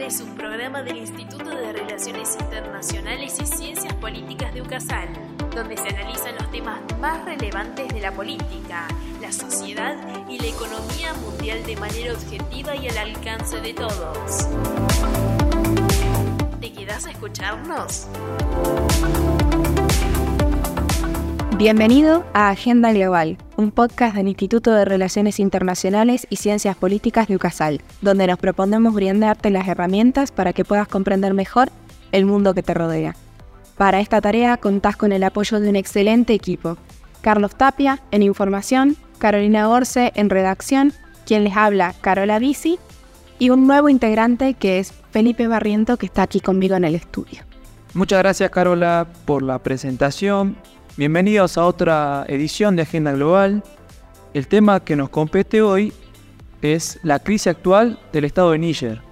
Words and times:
Es 0.00 0.20
un 0.20 0.34
programa 0.34 0.82
del 0.82 0.96
Instituto 0.96 1.50
de 1.50 1.72
Relaciones 1.72 2.36
Internacionales 2.40 3.38
y 3.40 3.46
Ciencias 3.46 3.94
Políticas 3.94 4.52
de 4.52 4.60
UCASAL, 4.60 5.08
donde 5.54 5.76
se 5.76 5.88
analizan 5.88 6.34
los 6.34 6.50
temas 6.50 6.80
más 7.00 7.24
relevantes 7.24 7.88
de 7.88 8.00
la 8.00 8.10
política, 8.10 8.88
la 9.22 9.30
sociedad 9.30 9.96
y 10.28 10.38
la 10.38 10.48
economía 10.48 11.14
mundial 11.14 11.64
de 11.64 11.76
manera 11.76 12.12
objetiva 12.12 12.74
y 12.74 12.88
al 12.88 12.98
alcance 12.98 13.60
de 13.60 13.72
todos. 13.72 14.48
¿Te 16.60 16.72
quedas 16.72 17.06
a 17.06 17.10
escucharnos? 17.12 18.08
Bienvenido 21.56 22.24
a 22.34 22.48
Agenda 22.48 22.92
Global, 22.92 23.38
un 23.56 23.70
podcast 23.70 24.16
del 24.16 24.26
Instituto 24.26 24.72
de 24.72 24.84
Relaciones 24.84 25.38
Internacionales 25.38 26.26
y 26.28 26.36
Ciencias 26.36 26.76
Políticas 26.76 27.28
de 27.28 27.36
UCASAL, 27.36 27.80
donde 28.02 28.26
nos 28.26 28.38
proponemos 28.38 28.92
brindarte 28.92 29.50
las 29.50 29.68
herramientas 29.68 30.32
para 30.32 30.52
que 30.52 30.64
puedas 30.64 30.88
comprender 30.88 31.32
mejor 31.32 31.70
el 32.10 32.26
mundo 32.26 32.54
que 32.54 32.64
te 32.64 32.74
rodea. 32.74 33.14
Para 33.78 34.00
esta 34.00 34.20
tarea 34.20 34.56
contás 34.56 34.96
con 34.96 35.12
el 35.12 35.22
apoyo 35.22 35.60
de 35.60 35.68
un 35.68 35.76
excelente 35.76 36.34
equipo. 36.34 36.76
Carlos 37.20 37.54
Tapia 37.54 38.00
en 38.10 38.24
información, 38.24 38.96
Carolina 39.18 39.68
Orce 39.68 40.10
en 40.16 40.30
redacción, 40.30 40.92
quien 41.24 41.44
les 41.44 41.56
habla 41.56 41.94
Carola 42.00 42.40
Bici, 42.40 42.80
y 43.38 43.50
un 43.50 43.68
nuevo 43.68 43.88
integrante 43.88 44.54
que 44.54 44.80
es 44.80 44.92
Felipe 45.12 45.46
Barriento 45.46 45.98
que 45.98 46.06
está 46.06 46.22
aquí 46.22 46.40
conmigo 46.40 46.74
en 46.74 46.84
el 46.84 46.96
estudio. 46.96 47.42
Muchas 47.94 48.18
gracias 48.18 48.50
Carola 48.50 49.06
por 49.24 49.44
la 49.44 49.60
presentación 49.60 50.56
Bienvenidos 50.96 51.58
a 51.58 51.66
otra 51.66 52.24
edición 52.28 52.76
de 52.76 52.82
Agenda 52.82 53.10
Global. 53.10 53.64
El 54.32 54.46
tema 54.46 54.78
que 54.78 54.94
nos 54.94 55.08
compete 55.08 55.60
hoy 55.60 55.92
es 56.62 57.00
la 57.02 57.18
crisis 57.18 57.48
actual 57.48 57.98
del 58.12 58.24
estado 58.24 58.52
de 58.52 58.60
Níger. 58.60 59.02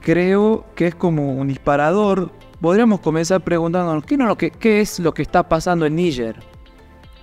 Creo 0.00 0.64
que 0.74 0.86
es 0.86 0.94
como 0.94 1.34
un 1.34 1.48
disparador. 1.48 2.32
Podríamos 2.58 3.00
comenzar 3.00 3.42
preguntándonos 3.42 4.02
¿qué, 4.06 4.50
qué 4.50 4.80
es 4.80 4.98
lo 4.98 5.12
que 5.12 5.20
está 5.20 5.46
pasando 5.46 5.84
en 5.84 5.96
Níger. 5.96 6.36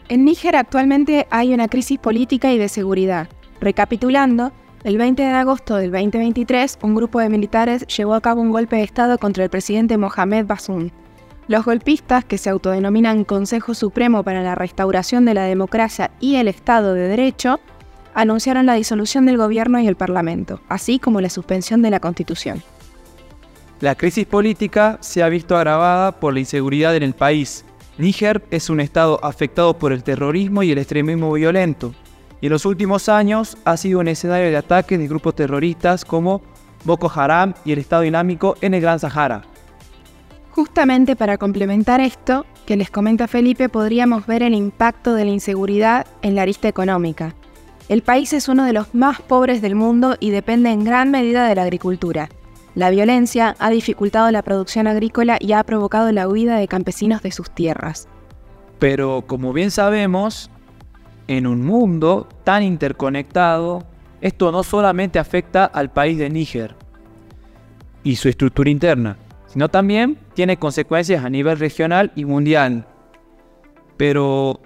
En 0.08 0.24
Níger 0.24 0.56
actualmente 0.56 1.26
hay 1.32 1.56
una 1.56 1.68
crisis 1.68 1.98
política 1.98 2.54
y 2.54 2.60
de 2.60 2.70
seguridad. 2.70 3.28
Recapitulando, 3.62 4.52
el 4.84 5.00
20 5.00 5.24
de 5.24 5.30
agosto 5.30 5.78
del 5.78 5.90
2023, 5.92 6.78
un 6.84 6.94
grupo 6.94 7.20
de 7.20 7.30
militares 7.30 7.88
llevó 7.88 8.14
a 8.14 8.22
cabo 8.22 8.42
un 8.42 8.52
golpe 8.52 8.76
de 8.76 8.84
Estado 8.84 9.18
contra 9.18 9.44
el 9.44 9.50
presidente 9.50 9.98
Mohamed 9.98 10.46
Bazoum. 10.46 10.92
Los 11.48 11.64
golpistas, 11.64 12.26
que 12.26 12.40
se 12.40 12.50
autodenominan 12.50 13.24
Consejo 13.24 13.76
Supremo 13.76 14.24
para 14.24 14.42
la 14.42 14.56
Restauración 14.56 15.26
de 15.26 15.36
la 15.36 15.44
Democracia 15.44 16.10
y 16.20 16.38
el 16.38 16.48
Estado 16.48 16.96
de 16.96 17.08
Derecho, 17.08 17.60
anunciaron 18.16 18.66
la 18.66 18.74
disolución 18.74 19.28
del 19.28 19.38
gobierno 19.38 19.80
y 19.80 19.88
el 19.88 19.96
Parlamento, 19.96 20.60
así 20.70 20.98
como 20.98 21.22
la 21.22 21.30
suspensión 21.30 21.84
de 21.84 21.92
la 21.92 22.00
Constitución. 22.00 22.64
La 23.80 23.94
crisis 23.94 24.26
política 24.26 24.98
se 25.02 25.22
ha 25.22 25.30
visto 25.30 25.56
agravada 25.56 26.14
por 26.14 26.34
la 26.34 26.40
inseguridad 26.40 26.96
en 26.96 27.04
el 27.04 27.14
país. 27.14 27.64
Níger 28.00 28.44
es 28.50 28.72
un 28.72 28.80
estado 28.80 29.24
afectado 29.24 29.78
por 29.78 29.92
el 29.92 30.04
terrorismo 30.04 30.64
y 30.64 30.72
el 30.72 30.80
extremismo 30.80 31.32
violento, 31.32 31.94
y 32.42 32.48
en 32.48 32.54
los 32.54 32.66
últimos 32.66 33.08
años 33.08 33.56
ha 33.66 33.78
sido 33.78 34.00
un 34.00 34.08
escenario 34.08 34.50
de 34.50 34.58
ataques 34.58 34.98
de 34.98 35.08
grupos 35.08 35.36
terroristas 35.36 36.06
como 36.06 36.42
Boko 36.86 37.12
Haram 37.14 37.54
y 37.64 37.72
el 37.72 37.80
Estado 37.80 38.04
Islámico 38.04 38.58
en 38.62 38.74
el 38.74 38.82
Gran 38.82 39.00
Sahara. 39.00 39.44
Justamente 40.56 41.18
para 41.18 41.38
complementar 41.38 42.00
esto, 42.00 42.46
que 42.66 42.78
les 42.78 42.90
comenta 42.90 43.28
Felipe, 43.28 43.68
podríamos 43.68 44.26
ver 44.26 44.42
el 44.42 44.54
impacto 44.54 45.14
de 45.14 45.26
la 45.26 45.32
inseguridad 45.32 46.08
en 46.22 46.34
la 46.34 46.44
arista 46.44 46.70
económica. 46.70 47.36
El 47.90 48.04
país 48.04 48.32
es 48.32 48.48
uno 48.48 48.64
de 48.64 48.72
los 48.72 48.96
más 48.96 49.22
pobres 49.22 49.62
del 49.62 49.76
mundo 49.76 50.16
y 50.18 50.30
depende 50.30 50.72
en 50.72 50.86
gran 50.86 51.12
medida 51.12 51.46
de 51.46 51.56
la 51.56 51.64
agricultura. 51.64 52.30
La 52.74 52.90
violencia 52.90 53.58
ha 53.60 53.70
dificultado 53.70 54.32
la 54.32 54.44
producción 54.44 54.88
agrícola 54.88 55.38
y 55.42 55.52
ha 55.52 55.62
provocado 55.66 56.10
la 56.14 56.26
huida 56.26 56.56
de 56.56 56.70
campesinos 56.70 57.22
de 57.22 57.34
sus 57.34 57.52
tierras. 57.52 58.08
Pero 58.80 59.26
como 59.28 59.52
bien 59.52 59.72
sabemos, 59.72 60.50
en 61.28 61.48
un 61.48 61.66
mundo 61.66 62.30
tan 62.46 62.64
interconectado, 62.64 63.84
esto 64.22 64.54
no 64.54 64.64
solamente 64.64 65.20
afecta 65.20 65.66
al 65.66 65.92
país 65.92 66.18
de 66.18 66.30
Níger 66.30 66.76
y 68.04 68.16
su 68.16 68.30
estructura 68.30 68.70
interna, 68.70 69.18
sino 69.56 69.70
también 69.70 70.18
tiene 70.34 70.58
consecuencias 70.58 71.24
a 71.24 71.30
nivel 71.30 71.58
regional 71.58 72.12
y 72.14 72.26
mundial. 72.26 72.86
Pero, 73.96 74.60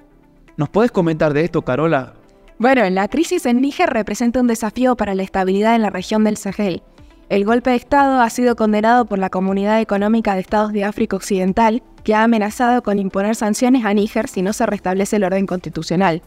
¿nos 0.58 0.68
puedes 0.70 0.92
comentar 0.92 1.32
de 1.32 1.44
esto, 1.44 1.62
Carola? 1.62 2.16
Bueno, 2.58 2.90
la 2.90 3.08
crisis 3.08 3.46
en 3.46 3.62
Níger 3.62 3.92
representa 3.92 4.42
un 4.42 4.48
desafío 4.48 4.98
para 4.98 5.14
la 5.14 5.22
estabilidad 5.22 5.76
en 5.76 5.84
la 5.84 5.92
región 5.92 6.24
del 6.24 6.38
Sahel. 6.38 6.82
El 7.30 7.46
golpe 7.46 7.70
de 7.70 7.76
Estado 7.76 8.20
ha 8.20 8.32
sido 8.32 8.56
condenado 8.56 9.06
por 9.06 9.20
la 9.20 9.30
Comunidad 9.30 9.80
Económica 9.80 10.34
de 10.34 10.42
Estados 10.42 10.74
de 10.74 10.84
África 10.84 11.18
Occidental, 11.18 11.84
que 12.04 12.16
ha 12.16 12.24
amenazado 12.24 12.82
con 12.82 12.98
imponer 12.98 13.36
sanciones 13.36 13.86
a 13.86 13.94
Níger 13.94 14.28
si 14.28 14.42
no 14.42 14.54
se 14.54 14.66
restablece 14.66 15.18
el 15.18 15.24
orden 15.24 15.46
constitucional. 15.46 16.24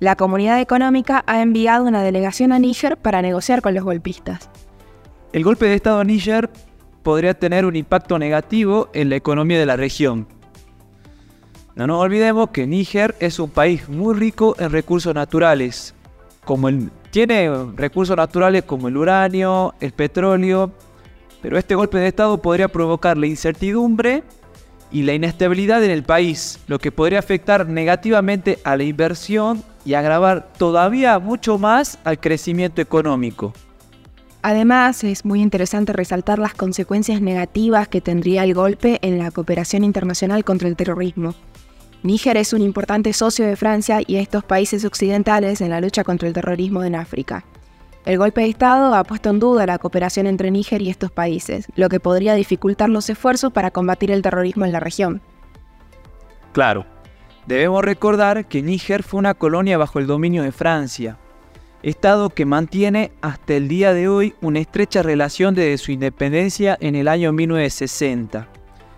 La 0.00 0.16
Comunidad 0.16 0.60
Económica 0.60 1.24
ha 1.26 1.40
enviado 1.40 1.86
una 1.86 2.02
delegación 2.02 2.52
a 2.52 2.58
Níger 2.58 2.98
para 2.98 3.22
negociar 3.22 3.62
con 3.62 3.72
los 3.72 3.84
golpistas. 3.84 4.50
El 5.32 5.44
golpe 5.44 5.64
de 5.64 5.76
Estado 5.76 6.02
en 6.02 6.08
Níger 6.08 6.50
podría 7.06 7.34
tener 7.34 7.64
un 7.64 7.76
impacto 7.76 8.18
negativo 8.18 8.88
en 8.92 9.10
la 9.10 9.14
economía 9.14 9.60
de 9.60 9.66
la 9.66 9.76
región. 9.76 10.26
No 11.76 11.86
nos 11.86 12.02
olvidemos 12.02 12.50
que 12.50 12.66
Níger 12.66 13.14
es 13.20 13.38
un 13.38 13.48
país 13.48 13.88
muy 13.88 14.12
rico 14.16 14.56
en 14.58 14.72
recursos 14.72 15.14
naturales, 15.14 15.94
como 16.44 16.68
el, 16.68 16.90
tiene 17.12 17.48
recursos 17.76 18.16
naturales 18.16 18.64
como 18.64 18.88
el 18.88 18.96
uranio, 18.96 19.72
el 19.78 19.92
petróleo, 19.92 20.72
pero 21.40 21.56
este 21.56 21.76
golpe 21.76 21.98
de 21.98 22.08
Estado 22.08 22.42
podría 22.42 22.66
provocar 22.66 23.16
la 23.16 23.28
incertidumbre 23.28 24.24
y 24.90 25.04
la 25.04 25.14
inestabilidad 25.14 25.84
en 25.84 25.92
el 25.92 26.02
país, 26.02 26.58
lo 26.66 26.80
que 26.80 26.90
podría 26.90 27.20
afectar 27.20 27.68
negativamente 27.68 28.58
a 28.64 28.76
la 28.76 28.82
inversión 28.82 29.62
y 29.84 29.94
agravar 29.94 30.48
todavía 30.58 31.20
mucho 31.20 31.56
más 31.56 32.00
al 32.02 32.18
crecimiento 32.18 32.82
económico. 32.82 33.52
Además, 34.42 35.02
es 35.04 35.24
muy 35.24 35.40
interesante 35.42 35.92
resaltar 35.92 36.38
las 36.38 36.54
consecuencias 36.54 37.20
negativas 37.20 37.88
que 37.88 38.00
tendría 38.00 38.44
el 38.44 38.54
golpe 38.54 38.98
en 39.02 39.18
la 39.18 39.30
cooperación 39.30 39.82
internacional 39.82 40.44
contra 40.44 40.68
el 40.68 40.76
terrorismo. 40.76 41.34
Níger 42.02 42.36
es 42.36 42.52
un 42.52 42.62
importante 42.62 43.12
socio 43.12 43.46
de 43.46 43.56
Francia 43.56 44.00
y 44.06 44.16
estos 44.16 44.44
países 44.44 44.84
occidentales 44.84 45.60
en 45.60 45.70
la 45.70 45.80
lucha 45.80 46.04
contra 46.04 46.28
el 46.28 46.34
terrorismo 46.34 46.84
en 46.84 46.94
África. 46.94 47.44
El 48.04 48.18
golpe 48.18 48.42
de 48.42 48.50
Estado 48.50 48.94
ha 48.94 49.02
puesto 49.02 49.30
en 49.30 49.40
duda 49.40 49.66
la 49.66 49.78
cooperación 49.78 50.28
entre 50.28 50.52
Níger 50.52 50.80
y 50.80 50.90
estos 50.90 51.10
países, 51.10 51.66
lo 51.74 51.88
que 51.88 51.98
podría 51.98 52.34
dificultar 52.34 52.88
los 52.88 53.10
esfuerzos 53.10 53.52
para 53.52 53.72
combatir 53.72 54.12
el 54.12 54.22
terrorismo 54.22 54.64
en 54.64 54.70
la 54.70 54.78
región. 54.78 55.20
Claro, 56.52 56.86
debemos 57.46 57.84
recordar 57.84 58.46
que 58.46 58.62
Níger 58.62 59.02
fue 59.02 59.18
una 59.18 59.34
colonia 59.34 59.76
bajo 59.76 59.98
el 59.98 60.06
dominio 60.06 60.44
de 60.44 60.52
Francia, 60.52 61.18
Estado 61.82 62.30
que 62.30 62.46
mantiene 62.46 63.12
hasta 63.20 63.54
el 63.54 63.68
día 63.68 63.92
de 63.92 64.08
hoy 64.08 64.34
una 64.40 64.60
estrecha 64.60 65.02
relación 65.02 65.54
desde 65.54 65.78
su 65.78 65.92
independencia 65.92 66.76
en 66.80 66.96
el 66.96 67.06
año 67.06 67.32
1960. 67.32 68.48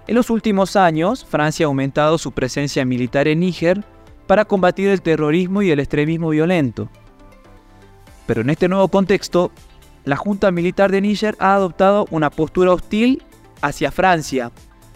En 0.06 0.14
los 0.14 0.30
últimos 0.30 0.76
años, 0.76 1.24
Francia 1.24 1.66
ha 1.66 1.68
aumentado 1.68 2.16
su 2.18 2.32
presencia 2.32 2.84
militar 2.84 3.28
en 3.28 3.40
Níger 3.40 3.84
para 4.26 4.44
combatir 4.44 4.88
el 4.88 5.02
terrorismo 5.02 5.60
y 5.60 5.70
el 5.70 5.80
extremismo 5.80 6.30
violento. 6.30 6.88
Pero 8.26 8.42
en 8.42 8.50
este 8.50 8.68
nuevo 8.68 8.88
contexto, 8.88 9.50
la 10.04 10.16
Junta 10.16 10.50
Militar 10.50 10.90
de 10.90 11.00
Níger 11.00 11.36
ha 11.40 11.54
adoptado 11.54 12.06
una 12.10 12.30
postura 12.30 12.72
hostil 12.72 13.22
hacia 13.60 13.90
Francia. 13.90 14.52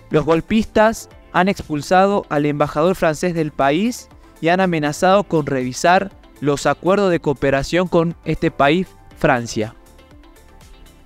Los 0.08 0.24
golpistas 0.24 1.08
han 1.32 1.48
expulsado 1.48 2.24
al 2.28 2.46
embajador 2.46 2.94
francés 2.94 3.34
del 3.34 3.50
país 3.50 4.08
y 4.40 4.48
han 4.48 4.60
amenazado 4.60 5.24
con 5.24 5.46
revisar 5.46 6.10
los 6.42 6.66
acuerdos 6.66 7.12
de 7.12 7.20
cooperación 7.20 7.86
con 7.86 8.16
este 8.24 8.50
país, 8.50 8.88
Francia. 9.16 9.76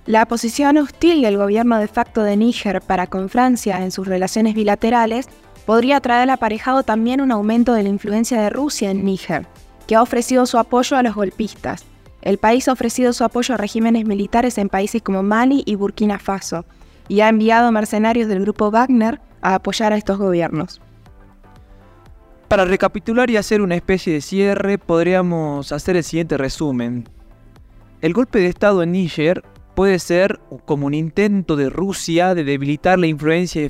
La 0.07 0.25
posición 0.25 0.77
hostil 0.77 1.21
del 1.21 1.37
gobierno 1.37 1.77
de 1.77 1.87
facto 1.87 2.23
de 2.23 2.35
Níger 2.35 2.81
para 2.81 3.05
con 3.05 3.29
Francia 3.29 3.83
en 3.83 3.91
sus 3.91 4.07
relaciones 4.07 4.55
bilaterales 4.55 5.27
podría 5.67 6.01
traer 6.01 6.31
aparejado 6.31 6.81
también 6.81 7.21
un 7.21 7.31
aumento 7.31 7.73
de 7.73 7.83
la 7.83 7.89
influencia 7.89 8.41
de 8.41 8.49
Rusia 8.49 8.89
en 8.89 9.05
Níger, 9.05 9.45
que 9.85 9.95
ha 9.95 10.01
ofrecido 10.01 10.47
su 10.47 10.57
apoyo 10.57 10.97
a 10.97 11.03
los 11.03 11.13
golpistas. 11.13 11.85
El 12.23 12.39
país 12.39 12.67
ha 12.67 12.73
ofrecido 12.73 13.13
su 13.13 13.23
apoyo 13.23 13.53
a 13.53 13.57
regímenes 13.57 14.05
militares 14.05 14.57
en 14.57 14.69
países 14.69 15.03
como 15.03 15.21
Mali 15.21 15.61
y 15.67 15.75
Burkina 15.75 16.17
Faso, 16.17 16.65
y 17.09 17.19
ha 17.19 17.29
enviado 17.29 17.71
mercenarios 17.71 18.27
del 18.27 18.41
grupo 18.41 18.71
Wagner 18.71 19.21
a 19.43 19.53
apoyar 19.53 19.93
a 19.93 19.97
estos 19.97 20.17
gobiernos. 20.17 20.81
Para 22.47 22.63
recapitular 22.63 23.29
y 23.29 23.35
hacer 23.35 23.61
una 23.61 23.75
especie 23.75 24.13
de 24.13 24.21
cierre, 24.21 24.77
podríamos 24.77 25.73
hacer 25.73 25.97
el 25.97 26.03
siguiente 26.03 26.37
resumen. 26.37 27.09
El 27.99 28.13
golpe 28.13 28.39
de 28.39 28.47
Estado 28.47 28.83
en 28.83 28.93
Níger 28.93 29.43
puede 29.75 29.99
ser 29.99 30.39
como 30.65 30.87
un 30.87 30.93
intento 30.93 31.57
de 31.57 31.69
Rusia 31.69 32.33
de 32.35 32.45
debilitar 32.45 32.99
la 32.99 33.07
influencia 33.07 33.61
de, 33.61 33.69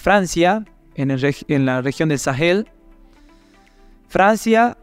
Francia 0.00 0.64
en, 0.96 1.10
en 1.48 1.66
la 1.66 1.80
región 1.80 2.08
del 2.08 2.18
Sahel. 2.18 2.68
Francia 4.08 4.76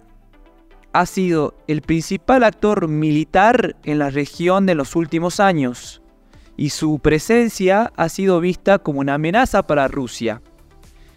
ha 0.94 1.06
sido 1.06 1.56
el 1.68 1.81
principal 1.81 2.45
actor 2.45 2.88
militar 2.88 3.75
en 3.83 4.00
la 4.00 4.12
región 4.12 4.65
de 4.65 4.75
los 4.75 4.95
últimos 4.95 5.42
años 5.42 6.01
y 6.56 6.69
su 6.69 7.00
presencia 7.00 7.92
ha 7.98 8.07
sido 8.07 8.39
vista 8.39 8.80
como 8.80 9.01
una 9.01 9.15
amenaza 9.15 9.63
para 9.63 9.89
Rusia, 9.89 10.42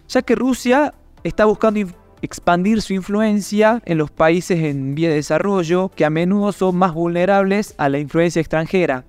ya 0.09 0.21
que 0.21 0.35
Rusia 0.35 0.93
está 1.23 1.45
buscando 1.45 1.79
expandir 2.21 2.81
su 2.81 2.93
influencia 2.93 3.81
en 3.85 3.97
los 3.97 4.09
países 4.09 4.59
en 4.59 4.95
vía 4.95 5.09
de 5.09 5.15
desarrollo 5.15 5.89
que 5.95 6.05
a 6.05 6.09
menudo 6.09 6.51
son 6.51 6.77
más 6.77 6.93
vulnerables 6.93 7.75
a 7.77 7.89
la 7.89 7.99
influencia 7.99 8.39
extranjera. 8.39 9.03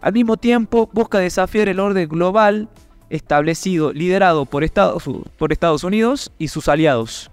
Al 0.00 0.14
mismo 0.14 0.36
tiempo, 0.36 0.88
busca 0.92 1.18
desafiar 1.18 1.68
el 1.68 1.78
orden 1.78 2.08
global 2.08 2.68
establecido, 3.10 3.92
liderado 3.92 4.46
por 4.46 4.64
Estados, 4.64 5.84
Unidos 5.84 6.32
y 6.38 6.48
sus 6.48 6.68
aliados. 6.68 7.30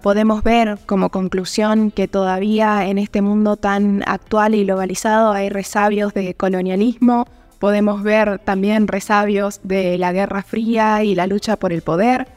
Podemos 0.00 0.42
ver 0.42 0.78
como 0.86 1.10
conclusión 1.10 1.90
que 1.90 2.08
todavía 2.08 2.86
en 2.86 2.98
este 2.98 3.20
mundo 3.20 3.56
tan 3.56 4.02
actual 4.06 4.54
y 4.54 4.64
globalizado 4.64 5.32
hay 5.32 5.48
resabios 5.48 6.14
de 6.14 6.34
colonialismo, 6.34 7.26
podemos 7.58 8.02
ver 8.02 8.38
también 8.38 8.88
resabios 8.88 9.60
de 9.64 9.98
la 9.98 10.12
Guerra 10.12 10.42
Fría 10.42 11.02
y 11.04 11.14
la 11.14 11.26
lucha 11.26 11.56
por 11.56 11.72
el 11.72 11.82
poder, 11.82 12.28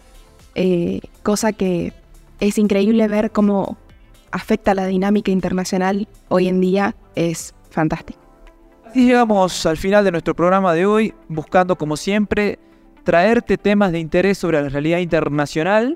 eh, 0.56 1.02
cosa 1.24 1.54
que 1.54 1.94
es 2.40 2.58
increíble 2.58 3.08
ver 3.08 3.32
cómo 3.32 3.78
afecta 4.32 4.74
la 4.74 4.86
dinámica 4.88 5.32
internacional 5.32 6.08
hoy 6.28 6.48
en 6.48 6.60
día, 6.60 6.96
es 7.16 7.54
fantástico. 7.70 8.20
Y 8.94 9.08
llegamos 9.08 9.66
al 9.66 9.78
final 9.78 10.04
de 10.06 10.12
nuestro 10.12 10.36
programa 10.36 10.74
de 10.74 10.86
hoy, 10.86 11.14
buscando 11.28 11.78
como 11.78 11.98
siempre 11.98 12.60
traerte 13.04 13.58
temas 13.58 13.92
de 13.92 14.00
interés 14.00 14.38
sobre 14.38 14.62
la 14.62 14.70
realidad 14.70 15.00
internacional. 15.00 15.96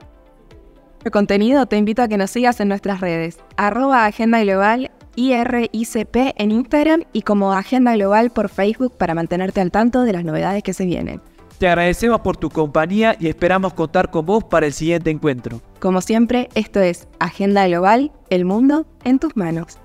El 1.04 1.12
contenido 1.12 1.66
te 1.66 1.78
invito 1.78 2.02
a 2.02 2.08
que 2.08 2.18
nos 2.18 2.30
sigas 2.30 2.60
en 2.60 2.68
nuestras 2.68 3.00
redes, 3.00 3.40
arroba 3.56 4.06
Agenda 4.06 4.42
Global, 4.44 4.92
IRICP 5.16 6.16
en 6.36 6.52
Instagram 6.52 7.04
y 7.14 7.22
como 7.24 7.54
Agenda 7.54 7.94
Global 7.96 8.30
por 8.32 8.50
Facebook 8.50 8.98
para 8.98 9.16
mantenerte 9.16 9.62
al 9.62 9.72
tanto 9.72 10.04
de 10.04 10.14
las 10.14 10.24
novedades 10.24 10.64
que 10.64 10.74
se 10.74 10.86
vienen. 10.86 11.22
Te 11.60 11.68
agradecemos 11.68 12.22
por 12.22 12.38
tu 12.38 12.50
compañía 12.50 13.18
y 13.20 13.28
esperamos 13.28 13.74
contar 13.74 14.10
con 14.10 14.26
vos 14.26 14.46
para 14.46 14.66
el 14.66 14.72
siguiente 14.72 15.10
encuentro. 15.10 15.62
Como 15.82 16.00
siempre, 16.00 16.48
esto 16.56 16.80
es 16.80 17.10
Agenda 17.20 17.68
Global, 17.68 18.14
el 18.30 18.46
mundo 18.46 18.86
en 19.04 19.20
tus 19.20 19.36
manos. 19.36 19.78